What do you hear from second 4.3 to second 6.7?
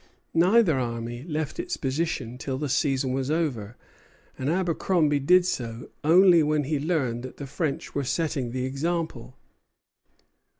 and Abercromby did so only when